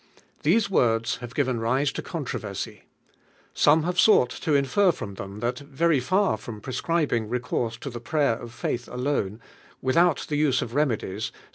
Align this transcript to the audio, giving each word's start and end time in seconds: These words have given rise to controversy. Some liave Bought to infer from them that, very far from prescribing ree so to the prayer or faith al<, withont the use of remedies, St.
These 0.41 0.67
words 0.67 1.17
have 1.17 1.35
given 1.35 1.59
rise 1.59 1.91
to 1.91 2.01
controversy. 2.01 2.85
Some 3.53 3.83
liave 3.83 4.03
Bought 4.07 4.31
to 4.31 4.55
infer 4.55 4.91
from 4.91 5.13
them 5.13 5.41
that, 5.41 5.59
very 5.59 5.99
far 5.99 6.37
from 6.37 6.59
prescribing 6.59 7.29
ree 7.29 7.41
so 7.47 7.69
to 7.81 7.89
the 7.91 7.99
prayer 8.01 8.41
or 8.41 8.47
faith 8.47 8.89
al<, 8.89 9.37
withont 9.85 10.25
the 10.25 10.37
use 10.37 10.63
of 10.63 10.73
remedies, 10.73 11.25
St. 11.25 11.35